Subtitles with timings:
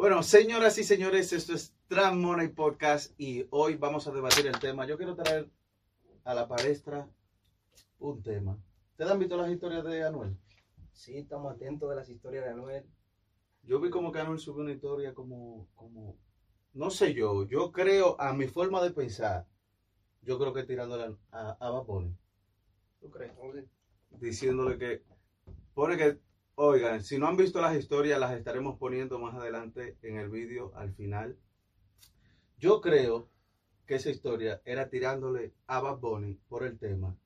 [0.00, 4.58] Bueno, señoras y señores, esto es Trans Money Podcast y hoy vamos a debatir el
[4.58, 4.86] tema.
[4.86, 5.50] Yo quiero traer
[6.24, 7.06] a la palestra
[7.98, 8.58] un tema.
[8.92, 10.38] ¿Ustedes han visto las historias de Anuel?
[10.94, 12.86] Sí, estamos atentos de las historias de Anuel.
[13.62, 16.16] Yo vi como que Anuel subió una historia como, como,
[16.72, 19.46] no sé yo, yo creo, a mi forma de pensar,
[20.22, 22.16] yo creo que tirándole a, a Bad Bunny,
[23.02, 23.34] ¿Tú crees?
[24.18, 25.02] diciéndole que,
[25.74, 26.18] pone que,
[26.62, 30.72] oigan, si no han visto las historias, las estaremos poniendo más adelante en el vídeo
[30.74, 31.38] al final.
[32.58, 33.30] Yo creo
[33.86, 37.16] que esa historia era tirándole a Bad Bunny por el tema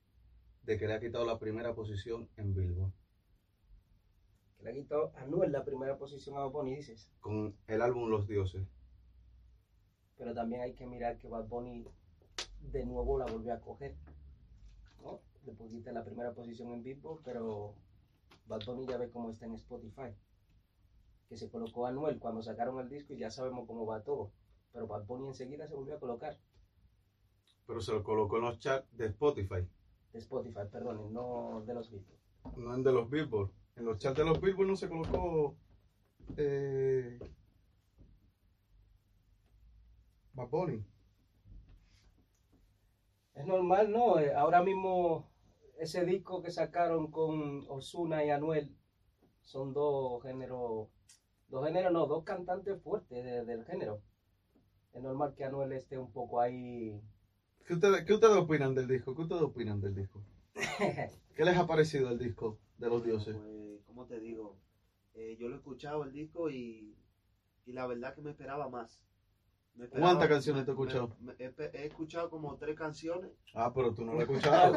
[0.63, 2.93] de que le ha quitado la primera posición en Billboard
[4.57, 7.11] Que le ha quitado a Anuel la primera posición a Bad Bunny, dices.
[7.19, 8.69] con el álbum Los Dioses.
[10.17, 11.85] Pero también hay que mirar que Bad Bunny
[12.61, 13.97] de nuevo la volvió a coger.
[15.03, 15.21] ¿no?
[15.45, 17.75] Le pusiste la primera posición en Billboard, pero
[18.47, 20.15] Bad Bunny ya ve cómo está en Spotify.
[21.29, 24.33] Que se colocó Anuel cuando sacaron el disco y ya sabemos cómo va todo.
[24.73, 26.39] Pero Bad Bunny enseguida se volvió a colocar.
[27.67, 29.67] Pero se lo colocó en los charts de Spotify,
[30.13, 32.21] De Spotify, perdón, no de los Beatles.
[32.57, 33.51] no en de los Billboard.
[33.77, 35.57] En los charts de los Billboard no se colocó
[36.37, 37.19] eh,
[40.35, 40.85] Bad Bunny.
[43.35, 44.19] Es normal, ¿no?
[44.21, 45.31] Eh, Ahora mismo
[45.79, 48.75] ese disco que sacaron con Osuna y Anuel
[49.43, 50.89] son dos géneros,
[51.49, 54.01] dos géneros, no, dos cantantes fuertes de- del género.
[54.93, 57.01] Es normal que Anuel esté un poco ahí.
[57.67, 59.15] ¿Qué ustedes, ¿Qué ustedes opinan del disco?
[59.15, 60.21] ¿Qué ustedes opinan del disco?
[61.35, 63.35] ¿Qué les ha parecido el disco de los dioses?
[63.37, 64.57] Pues, ¿cómo te digo?
[65.15, 66.95] Eh, yo lo he escuchado el disco y,
[67.67, 69.01] y la verdad que me esperaba más.
[69.77, 71.17] Me esperaba- ¿Cuántas canciones te me- escuchado?
[71.21, 74.73] me- he, he escuchado como tres canciones, Ah, pero tú no lo has escuchado.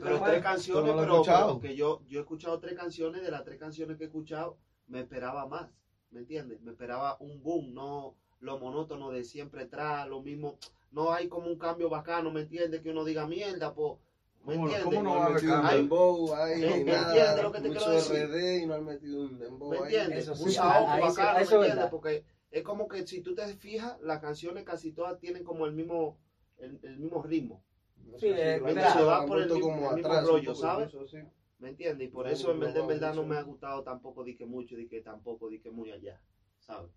[0.00, 3.22] pero tres canciones, no lo he pero, pero que yo, yo he escuchado tres canciones,
[3.22, 5.68] de las tres canciones que he escuchado, me esperaba más,
[6.10, 6.60] ¿me entiendes?
[6.62, 10.56] Me esperaba un boom, no lo monótono de siempre atrás, lo mismo,
[10.92, 12.80] no hay como un cambio bacano, ¿me entiendes?
[12.80, 13.98] Que uno diga mierda, pues,
[14.46, 14.84] ¿me ¿Cómo no- entiendes?
[14.84, 17.80] cómo no No han metido un dembow ahí, ¿Me- me entiendes lo que te mucho
[17.80, 18.16] quiero decir?
[18.28, 20.18] RD y no han metido un dembow ¿Me entiendes?
[20.20, 21.90] Eso sí, un ahí bacano, ¿me entiendes?
[21.90, 25.72] Porque es como que si tú te fijas, las canciones casi todas tienen como el
[25.72, 26.18] mismo,
[26.58, 27.62] el, el mismo ritmo,
[27.96, 30.90] No Sí, sé se va por el mismo- como el atrás, rollo, ¿sabes?
[31.10, 31.18] sí.
[31.58, 32.08] ¿me entiendes?
[32.08, 34.46] Y por No, eso en verdad, en verdad no me ha gustado tampoco di que
[34.46, 36.20] mucho, di que tampoco, di que muy allá,
[36.60, 36.90] ¿sabes?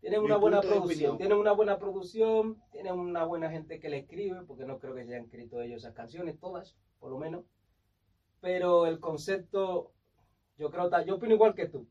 [0.00, 3.98] Tienen Mi una buena producción, tienen una buena producción, tienen una buena gente que le
[3.98, 7.44] escribe, porque no creo que se hayan escrito ellos esas canciones, todas, por lo menos.
[8.40, 9.92] Pero el concepto,
[10.58, 11.86] yo creo, yo opino igual que tú.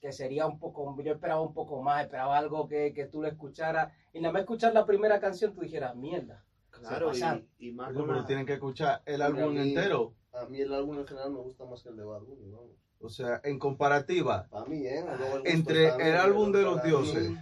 [0.00, 3.28] Que sería un poco, yo esperaba un poco más, esperaba algo que, que tú lo
[3.28, 3.92] escucharas.
[4.14, 6.42] Y nada más escuchar la primera canción, tú dijeras, mierda.
[6.70, 10.14] Claro, y, y más pero tienen que escuchar el álbum a mí- entero.
[10.32, 12.70] A mí el álbum en general me gusta más que el de Bad Bunny, vamos.
[13.00, 15.02] O sea, en comparativa Para mí, ¿eh?
[15.04, 17.38] Luego el gusto entre el álbum de los dioses mí-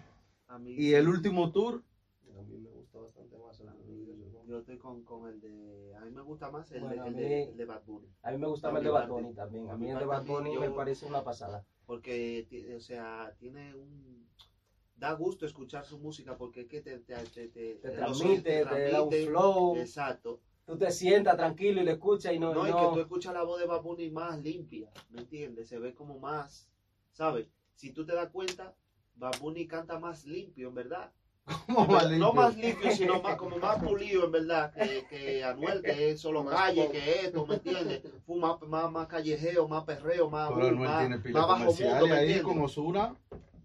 [0.46, 1.82] a mí, y el último tour,
[2.38, 3.84] A mí me gusta bastante más el álbum
[4.46, 7.06] yo estoy con, con el de, a mí me gusta más el, Bueno, de, a
[7.08, 9.08] el, mí- de, el de Bad Bunny, A mí me gusta más el de Bad.
[9.08, 9.68] Bunny también.
[9.70, 11.64] A mí mi el de Bad Bunny yo- me parece una pasada.
[11.88, 14.28] Porque, o sea, tiene un...
[14.94, 18.90] Da gusto escuchar su música porque es que te, te, te, te, Te transmite, te
[18.90, 19.76] da un flow.
[19.78, 20.42] Exacto.
[20.66, 22.52] Tú te sientas tranquilo y lo escuchas y no...
[22.52, 25.70] No, y no- que tú escuchas la voz de Bad Bunny más limpia, ¿me entiendes?
[25.70, 26.68] Se ve como más,
[27.12, 27.46] ¿sabes?
[27.74, 28.76] Si tú te das cuenta,
[29.14, 31.10] Bad Bunny canta más limpio, en verdad.
[32.18, 36.20] No más limpio, sino más, como más pulido, en verdad, que, que Anuel, que es
[36.20, 38.02] solo calle, que esto, ¿me entiendes?
[38.26, 41.64] Fue más, más, más callejeo, más perreo, más, Pero Anuel más, tiene pila más bajo
[41.64, 43.14] mundo, comerciales ¿me ahí con Osuna.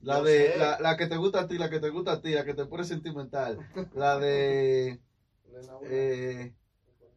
[0.01, 2.31] La de la, la que te gusta a ti, la que te gusta a ti,
[2.31, 3.57] la que te pone sentimental.
[3.93, 4.99] La de
[5.83, 6.53] eh,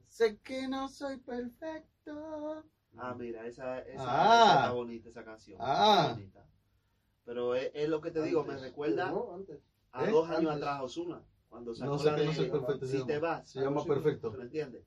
[0.06, 2.64] Sé que no soy perfecto.
[2.96, 4.44] Ah, mira, esa, esa, Ah.
[4.44, 5.58] esa está bonita, esa canción.
[5.60, 6.12] Ah.
[6.14, 6.46] bonita.
[7.24, 9.34] Pero es, es lo que te digo, me recuerda ¿no?
[9.34, 9.58] Antes.
[9.96, 10.10] A ¿Eh?
[10.10, 10.68] dos años Antes.
[10.68, 12.86] atrás Osuna, cuando sacó No sé la que no de soy perfecto.
[12.86, 14.30] Si se te vas, Se llama perfecto.
[14.32, 14.84] ¿me entiendes?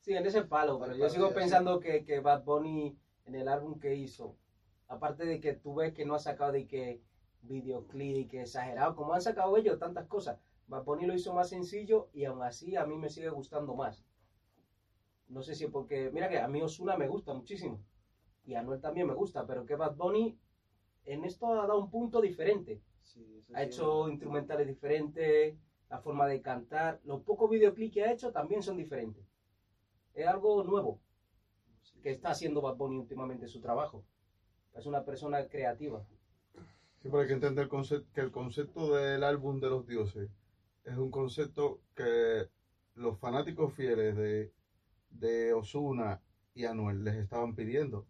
[0.00, 3.80] Sí, en ese palo, pero yo sigo pensando que, que Bad Bunny en el álbum
[3.80, 4.36] que hizo,
[4.86, 7.02] aparte de que tú ves que no ha sacado de que
[7.42, 10.38] videoclip, que exagerado, como han sacado ellos tantas cosas,
[10.68, 14.04] Bad Bunny lo hizo más sencillo y aún así a mí me sigue gustando más.
[15.28, 17.82] No sé si es porque, mira que a mí Osuna me gusta muchísimo
[18.44, 20.38] y a Anuel también me gusta, pero que Bad Bunny
[21.04, 22.80] en esto ha dado un punto diferente.
[23.12, 25.56] Sí, Ha sí, hecho es- instrumentales diferentes,
[25.88, 29.24] la forma de cantar, los pocos videoclips que ha hecho también son diferentes.
[30.14, 31.00] Es algo nuevo
[31.82, 34.04] sí, que está haciendo Bad Bunny últimamente su trabajo.
[34.74, 36.04] Es una persona creativa.
[37.02, 40.28] Sí, pero hay que entender el concepto, que el concepto del álbum de los dioses
[40.84, 42.48] es un concepto que
[42.94, 44.52] los fanáticos fieles de,
[45.10, 46.20] de Osuna
[46.54, 48.06] y Anuel les estaban pidiendo.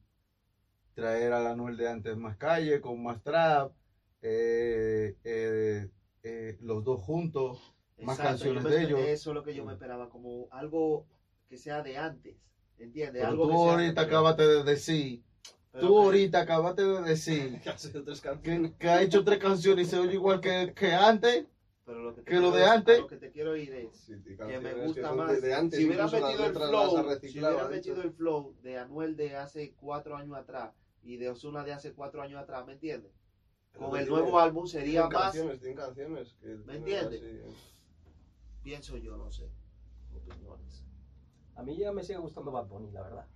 [0.94, 3.72] Traer al Anuel de antes más calle, con más trap,
[4.22, 5.88] eh, eh,
[6.22, 7.58] eh, los dos juntos,
[7.98, 9.00] más Exacto, canciones me de ellos.
[9.00, 11.06] Eso es lo que yo me esperaba, como algo
[11.48, 12.36] que sea de antes.
[12.78, 13.22] ¿Entiendes?
[13.22, 15.22] Pero algo tú que ahorita acabaste de decir,
[15.72, 17.60] Pero tú que- ahorita acabaste de decir
[18.42, 21.46] Que ha que, hecho tres canciones y se oye igual que, que antes.
[21.86, 24.12] pero lo que, te que lo de antes- Lo que te quiero ir es Sí,
[24.36, 25.40] que me gusta más.
[25.40, 29.36] de antes, si hubiera metido el flow, si hubiera metido el flow de Anuel de
[29.36, 30.72] hace cuatro años atrás
[31.02, 33.12] y de Osuna de hace cuatro años atrás, ¿me entiendes?
[33.78, 37.22] Con el tiene- nuevo álbum sería tiene más, canciones, tiene canciones que ¿Me entiendes?
[37.22, 37.66] así-
[38.62, 39.50] pienso yo, no sé,
[40.14, 40.82] opiniones.
[41.54, 43.26] A mí ya me sigue gustando Bad Bunny, la verdad.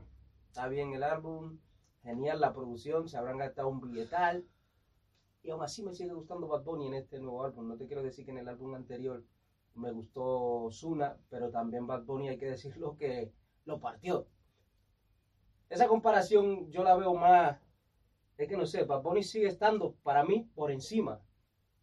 [0.48, 1.58] Está bien el álbum,
[2.02, 4.46] genial la producción, se habrán gastado un billetal.
[5.42, 7.66] Y aún así me sigue gustando Bad Bunny en este nuevo álbum.
[7.68, 9.24] No te quiero decir que en el álbum anterior
[9.74, 13.32] me gustó Zuna, pero también Bad Bunny hay que decirlo que
[13.64, 14.26] lo partió.
[15.70, 17.58] Esa comparación yo la veo más,
[18.40, 21.20] es que no sé, Bad Bunny sigue estando para mí por encima.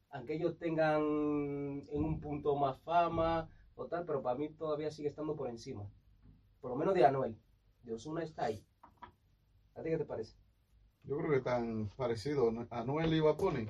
[0.10, 5.10] Aunque ellos tengan en un punto más fama o tal, pero para mí todavía sigue
[5.10, 5.88] estando por encima.
[6.60, 7.38] Por lo menos de Anuel.
[7.84, 8.66] De Ozuna está ahí.
[9.76, 10.36] ¿A ti qué te parece?
[11.04, 12.52] Yo creo que están parecidos.
[12.72, 13.68] Anuel y Bad Bunny,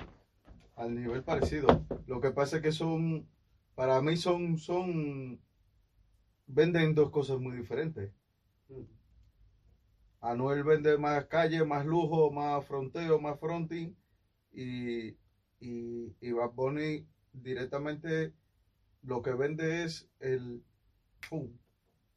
[0.78, 1.86] al nivel parecido.
[2.06, 3.28] Lo que pasa es que son,
[3.76, 5.42] para mí son, son,
[6.46, 8.14] venden dos cosas muy diferentes.
[10.22, 13.94] Anuel vende más calle, más lujo, más fronteo, más fronting.
[14.52, 15.10] Y,
[15.60, 18.34] y, y Bad Bunny directamente
[19.04, 20.64] lo que vende es el,
[21.30, 21.56] ¡pum!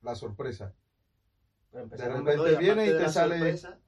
[0.02, 0.74] la sorpresa.
[1.70, 3.78] Pero De repente- viene y te sale- sorpresa,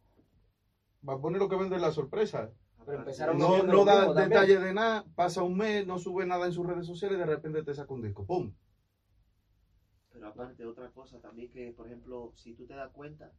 [1.00, 2.50] Bad Bunny lo que vende es la sorpresa.
[2.84, 6.66] Pero No, no da detalle de nada, pasa un mes, no sube nada en sus
[6.66, 8.26] redes sociales y de repente te saca un disco.
[8.26, 8.52] ¡Pum!
[10.12, 13.32] Pero aparte, otra cosa también que, por ejemplo, si tú te das cuenta,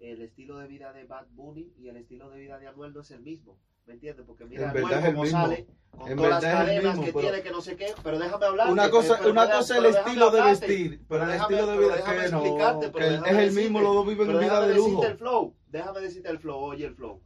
[0.00, 3.00] el estilo de vida de Bad Bunny y el estilo de vida de Anuel no
[3.00, 3.58] es el mismo.
[3.86, 4.26] ¿Me entiendes?
[4.26, 7.42] Porque mira, En Anuel como sale, con En todas las cadenas mismo, que pero- tiene,
[7.42, 8.70] que no sé qué, pero déjame hablar.
[8.70, 11.86] Una cosa, una cosa es el estilo de vestir, pero el déjame- estilo de pero
[11.88, 12.42] vida déjame que no,
[12.80, 15.04] pero que déjame es el decirte, mismo, los dos viven Pero en vida de lujo.
[15.06, 15.54] el flow.
[15.68, 16.58] Déjame decirte el flow.
[16.60, 17.22] Oye, el flow.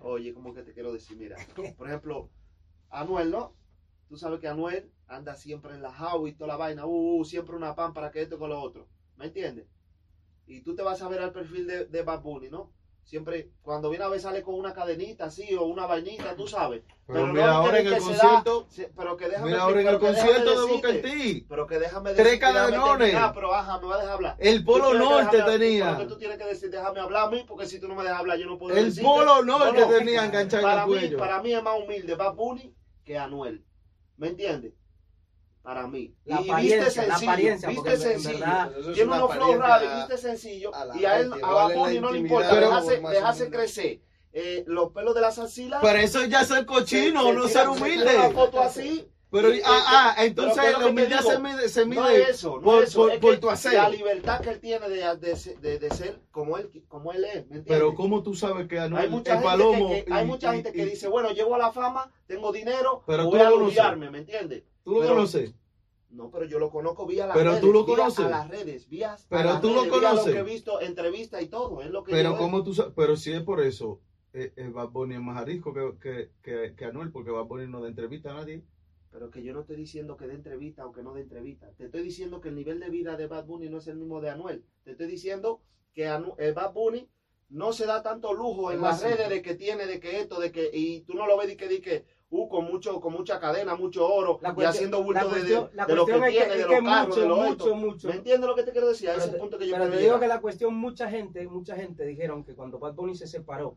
[0.00, 1.16] Oye, ¿cómo que te quiero decir?
[1.16, 1.36] Mira,
[1.78, 2.28] por ejemplo,
[2.90, 3.54] Anuel, ¿no?
[4.08, 6.84] Tú sabes que Anuel anda siempre en la house y toda la vaina.
[6.84, 8.86] Uh, uh, siempre una pan para que esto con lo otro.
[9.16, 9.66] ¿Me entiendes?
[10.56, 12.70] Y tú te vas a ver al perfil de, de Bad Bunny, ¿no?
[13.04, 16.82] Siempre, cuando viene a ver, sale con una cadenita así o una vainita, tú sabes.
[17.06, 19.80] Pero no mira es ahora en el da- concierto, se- pero que déjame mira ahora
[19.80, 21.46] en el pero concierto de Booker T.
[21.48, 22.98] Pero que déjame Tres cadenones.
[22.98, 24.36] terminar, pero ajá, me va a dejar hablar.
[24.38, 25.96] El Polo Norte tenía.
[25.96, 28.20] Porque tú tienes que decir, déjame hablar a mí, porque si tú no me dejas
[28.20, 29.02] hablar, yo no puedo El decirte.
[29.08, 31.18] Polo Norte No, no, tenía enganchado en para el mí, cuello.
[31.18, 33.64] para mí es más humilde Bad Bunny que Anuel.
[34.16, 34.74] ¿Me entiendes?
[35.62, 36.12] Para mí.
[36.24, 38.38] La y apariencia, viste la sencillo, apariencia, viste sencillo.
[38.40, 40.74] verdad- Tiene unos flow apariencia raros, viste sencillo.
[40.74, 42.98] a la Y a él, a Bad la Bunny no le importa, dejarse
[43.44, 43.56] humilde.
[43.56, 44.00] crecer
[44.34, 45.80] eh, los pelos de las axilas.
[45.82, 48.16] Pero eso ya es ser cochino, se- no ser se tira humilde.
[48.16, 49.06] una foto así.
[49.30, 51.86] Pero, y- ah, ah, entonces ¿qué es lo la que humildad se mide, se No
[51.86, 52.98] mide es eso, no por, es eso.
[52.98, 53.90] por- es por que tu La hacer.
[53.90, 57.40] libertad que él tiene de, de, de, de ser como él, como él es, ¿me
[57.40, 57.64] entiendes?
[57.68, 59.88] Pero ¿cómo tú sabes que hay Anuel mucha, es gente palomo?
[59.90, 62.10] que, que- hay y- mucha y- gente que y- dice, bueno, llego a la fama,
[62.26, 64.64] tengo dinero, Pero voy a humillarme, ¿me entiendes?
[64.84, 65.54] ¿Tú lo pero- conoces?
[66.10, 67.62] No, pero yo lo conozco vía las Pero redes.
[67.62, 68.26] tú lo conoces.
[68.26, 70.26] a las redes, vía a Pero las tú lo redes, conoces.
[70.26, 72.92] lo que he visto, entrevistas y todo, es lo que Pero yo ¿cómo tú sabes?
[72.94, 73.98] Pero si es por eso,
[74.34, 77.66] eh, eh, Bad Bunny es más arisco que, que, que, que Anuel, porque Bad Bunny
[77.66, 78.62] no da entrevista a nadie.
[79.10, 81.70] Pero que yo no estoy diciendo que dé entrevista o que no dé entrevista.
[81.78, 84.20] Te estoy diciendo que el nivel de vida de Bad Bunny no es el mismo
[84.20, 84.64] de Anuel.
[84.84, 85.62] Te estoy diciendo
[85.94, 87.08] que Anu- eh, Bad Bunny
[87.48, 90.52] no se da tanto lujo en las redes de que tiene, de que esto, de
[90.52, 93.38] que, y tú no lo ves y que di que, uh, con mucho, con mucha
[93.38, 96.30] cadena, mucho oro, y haciendo bulto de, cuestión- de- la de lo que cuestión es
[96.32, 98.08] que- tiene, es de que los carros, mucho, de lo mucho, mucho.
[98.08, 99.10] ¿Me entiendes lo que te quiero decir?
[99.10, 101.76] A ese Pero, punto que yo pero te digo que la cuestión, mucha gente, mucha
[101.76, 103.76] gente dijeron que cuando Bad Bunny se separó,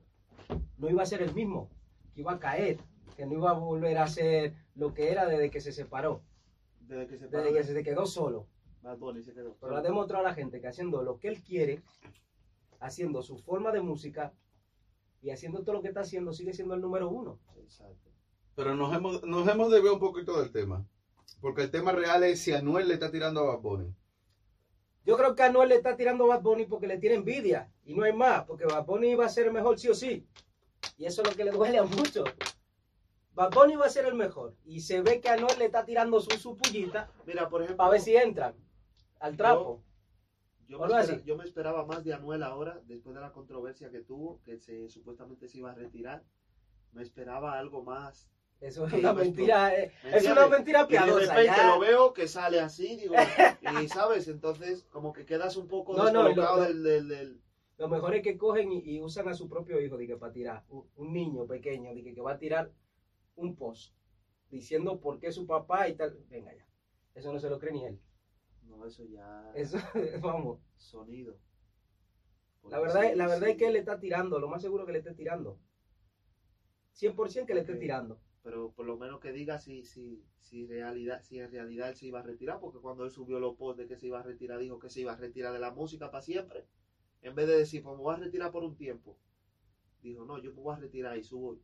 [0.77, 1.69] no iba a ser el mismo,
[2.13, 2.77] que iba a caer,
[3.17, 6.21] que no iba a volver a ser lo que era desde que se separó,
[6.79, 8.47] Desde que se paró desde que de- se quedó solo.
[8.81, 9.55] Bad Bunny se quedó.
[9.59, 11.81] Pero le ha demostrado a la gente que haciendo lo que él quiere,
[12.79, 14.31] haciendo su forma de música
[15.21, 17.39] y haciendo todo lo que está haciendo, sigue siendo el número uno.
[17.57, 18.11] Exacto.
[18.55, 20.85] Pero nos hemos, nos hemos desviado un poquito del tema.
[21.41, 23.93] Porque el tema real es si Anuel le está tirando a Bad Bunny.
[25.05, 27.71] Yo creo que Anuel le está tirando a Bad Bunny porque le tiene envidia.
[27.83, 30.25] Y no hay más, porque Bad Bunny va a ser el mejor sí o sí.
[30.97, 32.27] Y eso es lo que le duele a muchos.
[33.33, 34.55] Bad Bunny va a ser el mejor.
[34.63, 37.91] Y se ve que Anuel le está tirando su, su pullita Mira, por ejemplo, para
[37.91, 38.55] ver si entran
[39.19, 39.83] al trapo.
[40.67, 41.25] Yo me, Algo espera- así.
[41.27, 44.89] yo me esperaba más de Anuel ahora, después de la controversia que tuvo, que se
[44.89, 46.23] supuestamente se iba a retirar.
[46.93, 48.27] Me esperaba algo más.
[48.65, 49.75] Eso es Sí, una mentira.
[49.79, 51.19] eh, ¿me Es una mentira Y de piadosa.
[51.35, 51.67] repente ya.
[51.67, 53.13] lo veo que sale así, digo,
[53.85, 57.07] y sabes, entonces como que quedas un poco No, no, descolocado lo- lo- del, del,
[57.07, 57.41] del-
[57.77, 60.63] Lo mejor es que cogen y, y usan a su propio hijo dije, para tirar.
[60.69, 62.71] Un, un niño pequeño dije, que va a tirar
[63.35, 63.93] un post
[64.49, 66.17] diciendo por qué su papá y tal.
[66.29, 66.65] Venga ya.
[67.13, 67.99] Eso no se lo cree ni él.
[68.63, 69.51] No, eso ya.
[69.53, 69.77] Eso,
[70.21, 70.59] vamos.
[70.77, 71.37] Sonido.
[72.69, 74.97] La verdad, la verdad es que él le está tirando, lo más seguro que le
[74.99, 75.59] esté tirando.
[76.99, 78.19] 100% que le esté tirando.
[78.45, 82.05] Pero por lo menos que diga si, si, si, realidad, si en realidad él se
[82.05, 84.59] iba a retirar, porque cuando él subió los posts de que se iba a retirar,
[84.59, 86.63] dijo que se iba a retirar de la música para siempre.
[87.23, 89.17] En vez de decir, pues me voy a retirar por un tiempo.
[90.03, 91.57] Dijo, no, yo me voy a retirar y subo.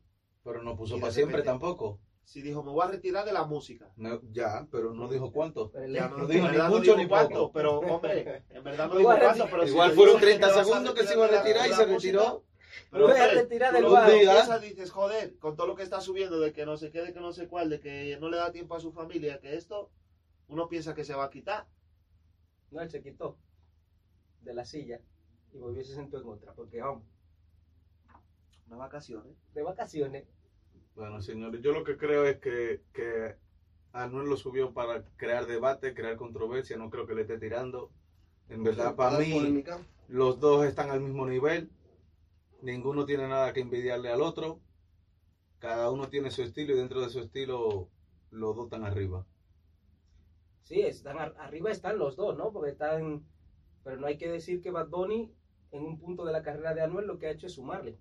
[0.44, 2.00] Pero no puso Y para siempre repente- tampoco.
[2.24, 3.92] Si dijo, me voy a retirar de la música.
[3.96, 5.72] No, ya, pero no dijo cuánto.
[5.88, 7.52] Ya no, dijo ni no mucho ni cuánto, poco.
[7.52, 9.46] Pero, hombre, en verdad no dijo cuánto.
[9.52, 11.70] Pero Igual fueron dice que 30 te vas a segundos que se iba a retirar
[11.70, 12.44] y se retiró.
[12.90, 16.66] Pero, voy a retirar del dices, joder, con todo lo que está subiendo, de que
[16.66, 18.80] no sé qué, de que no sé cuál, de que no le da tiempo a
[18.80, 19.90] su familia, que esto,
[20.48, 21.68] uno piensa que se va a quitar.
[22.72, 23.38] No, él se quitó
[24.42, 25.02] de la silla
[25.54, 26.54] y volvió y se sentó en otra.
[26.54, 27.04] Porque vamos,
[28.68, 29.34] Unas vacaciones.
[29.54, 30.26] de vacaciones.
[30.96, 33.36] Bueno, señores, yo lo que creo es que, que
[33.94, 36.78] Anuel lo subió para crear debate, crear controversia.
[36.78, 37.92] No creo que le esté tirando.
[38.50, 39.80] En verdad, para Dar mí, polémica.
[40.10, 41.70] los dos están al mismo nivel.
[42.62, 44.60] Ninguno tiene nada que envidiarle al otro.
[45.60, 47.90] Cada uno tiene su estilo y dentro de su estilo
[48.32, 49.26] los dos están arriba.
[50.64, 52.52] Sí, están ar- arriba están los dos, ¿no?
[52.52, 53.26] Porque están.
[53.84, 55.34] Pero no hay que decir que Bad Bunny,
[55.72, 57.98] en un punto de la carrera de Anuel, lo que ha hecho es sumarle.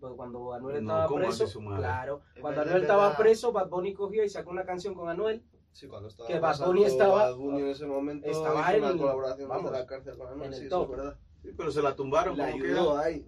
[0.00, 1.60] Porque cuando Anuel No, estaba ¿cómo preso.
[1.60, 5.86] Claro, cuando Anuel estaba preso, Bad Bunny cogió y sacó una canción con Anuel Sí,
[5.86, 8.98] cuando estaba Que Bad Bunny estaba- Bad Bunny en ese momento estaba hizo una en-
[8.98, 10.82] colaboración vamos, la cárcel con Anuel, en el sí, top.
[10.82, 11.18] eso es verdad.
[11.42, 12.36] Sí, pero se la tumbaron.
[12.36, 13.26] Como ayudó ahí.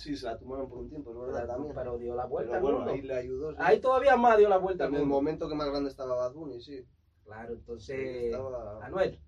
[0.00, 1.74] Sí, se la tomaron por un tiempo, es verdad también.
[1.74, 2.92] pero dio la vuelta Pero al bueno, mundo.
[2.92, 3.50] ahí le ayudó.
[3.52, 3.56] sí.
[3.60, 5.14] Ahí todavía más dio la vuelta al en el mundo.
[5.16, 6.86] momento que más grande estaba Bad Bunny, sí.
[7.24, 8.24] Claro, entonces.
[8.24, 9.18] Estaba- Anuel,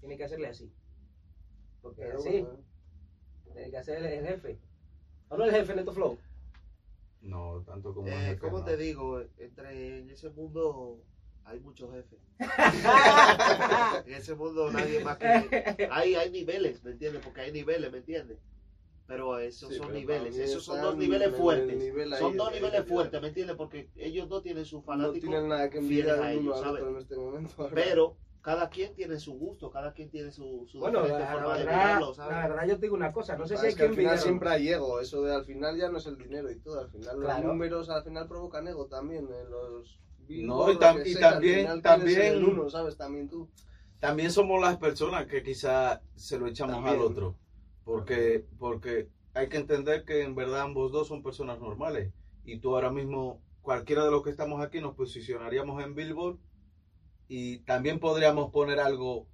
[0.00, 0.70] tiene que hacerle así.
[1.80, 3.52] Porque Pero así, bueno, eh.
[3.54, 4.58] tiene que hacer el, el jefe.
[5.30, 6.18] ¿O no el jefe, Neto Flow?
[7.22, 8.64] No, tanto como el Eh, jefe, ¿Cómo no.
[8.64, 9.20] te digo?
[9.38, 11.02] Entre en ese mundo
[11.44, 12.18] hay muchos jefes.
[14.06, 15.88] en ese mundo nadie más que...
[15.90, 17.22] Hay, hay niveles, ¿me entiendes?
[17.24, 18.38] Porque hay niveles, ¿me entiendes?
[19.08, 21.76] Pero esos Sí, son pero niveles, esos son dos niveles fuertes.
[21.78, 23.56] nivel ahí son dos de- niveles de- fuertes, ¿me entiendes?
[23.56, 26.84] Porque ellos dos tienen sus No fanáticos, tienen nada que fieles envidiar a ellos, ¿sabes?
[26.84, 27.70] en este momento.
[27.74, 31.40] pero cada quien tiene su gusto, cada quien tiene su, su Bueno, diferente la, la
[31.40, 32.36] forma de verdad, mirarlo, ¿sabes?
[32.36, 33.88] la verdad yo te digo una cosa, no sé Ah, si hay es que que
[33.88, 34.18] al final envidiar.
[34.22, 36.90] siempre hay ego, eso de al final ya no es el dinero y todo, al
[36.90, 37.38] final Claro.
[37.44, 39.98] los números al final provocan ego también en los
[40.28, 42.98] No, y tam- y sea, también- también- el uno, ¿sabes?
[42.98, 43.48] También tú.
[44.00, 46.96] También somos las personas que quizá se lo echamos También.
[46.96, 47.34] al otro.
[47.88, 52.12] Porque, porque hay que entender que en verdad ambos dos son personas normales.
[52.44, 56.36] Y tú ahora mismo, cualquiera de los que estamos aquí, nos posicionaríamos en Billboard
[57.28, 59.26] y también podríamos poner algo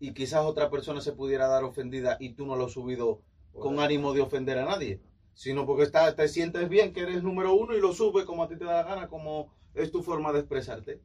[0.00, 3.22] y quizás otra persona se pudiera dar ofendida y tú no lo has subido
[3.54, 5.00] con ánimo de ofender a nadie,
[5.32, 8.48] sino porque está, te sientes bien que eres número uno y lo subes como a
[8.48, 11.00] ti te da la gana, como es tu forma de expresarte.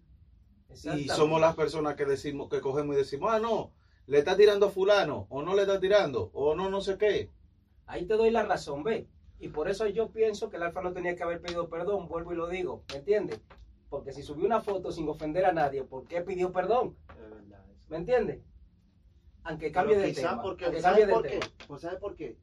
[0.98, 3.72] Y somos las personas que decimos, que cogemos y decimos, ah, no,
[4.08, 7.30] le está tirando a fulano, o no le está tirando, o no, no sé qué.
[7.86, 9.08] Ahí te doy la razón, ve.
[9.40, 12.34] Y por eso yo pienso que el Alfa no tenía que haber pedido perdón, vuelvo
[12.34, 13.42] y lo digo, ¿me entiendes?
[13.90, 16.96] Porque si subió una foto sin ofender a nadie, ¿por qué pidió perdón?
[17.90, 18.40] ¿Me entiendes?
[19.44, 20.42] Aunque Pero cambie de tema.
[20.42, 21.40] porque, aunque ¿sabes cambie de por qué?
[21.40, 21.68] tema.
[21.68, 22.38] Pues ¿sabes por qué?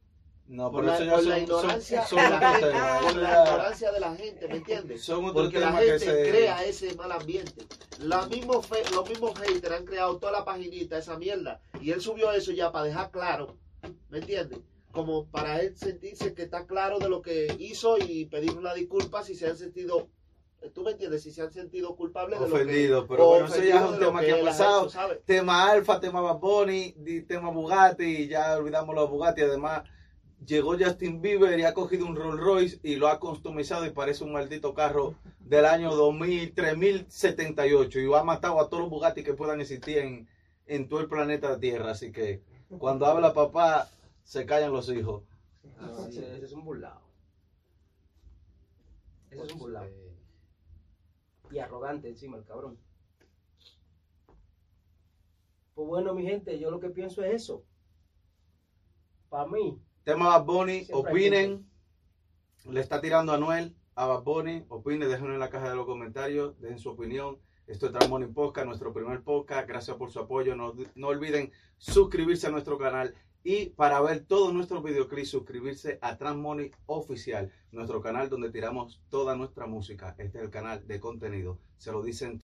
[0.51, 3.99] No, Por la, por son, la son- ignorancia, son de la gente, la ignorancia de
[4.01, 5.01] la gente, ¿me entiendes?
[5.01, 6.29] Son Porque la gente que se...
[6.29, 7.65] crea ese mal ambiente.
[7.99, 11.61] La mismo fe- los mismos haters han creado toda la paginita, esa mierda.
[11.79, 13.55] Y él subió eso ya para dejar claro,
[14.09, 14.59] ¿me entiendes?
[14.91, 19.23] Como para él sentirse que está claro de lo que hizo y pedir una disculpa
[19.23, 20.09] si se han sentido,
[20.73, 21.23] ¿tú me entiendes?
[21.23, 22.61] Si se han sentido culpables de lo que...
[22.61, 24.89] Ofendido, pero bueno, eso ya es un tema que ha pasado.
[25.25, 26.93] Tema Alfa, tema Bad Bunny,
[27.25, 29.43] tema Bugatti, y ya olvidamos los Bugatti.
[29.43, 29.83] Además,
[30.45, 34.23] llegó Justin Bieber y ha cogido un Rolls Royce y lo ha customizado y parece
[34.23, 39.33] un maldito carro del año 2000, 3078 y ha matado a todos los Bugatti que
[39.33, 40.27] puedan existir en,
[40.67, 41.91] en todo el planeta Tierra.
[41.91, 42.41] Así que
[42.77, 43.89] cuando habla papá,
[44.23, 45.23] se callan los hijos.
[46.07, 46.31] Ese, es.
[46.37, 47.01] ese es un burlado.
[49.29, 49.85] Ese Pues, es un burlado.
[49.87, 50.13] eh,
[51.51, 52.77] Y arrogante encima, el cabrón.
[55.73, 57.63] Pues bueno, mi gente, yo lo que pienso es eso.
[59.29, 61.69] Para mí, Tema Bad Bunny, Siempre opinen.
[62.65, 64.65] Le está tirando a Anuel, a Bad Bunny.
[64.69, 67.37] Opinen, déjenlo en la caja de los comentarios, dejen su opinión.
[67.67, 69.67] Esto es Transmoney Podcast, nuestro primer podcast.
[69.67, 70.55] Gracias por su apoyo.
[70.55, 76.17] No, no olviden suscribirse a nuestro canal y para ver todos nuestros videoclips, suscribirse a
[76.17, 80.15] Transmoney Oficial, nuestro canal donde tiramos toda nuestra música.
[80.17, 81.59] Este es el canal de contenido.
[81.77, 82.41] Se lo dicen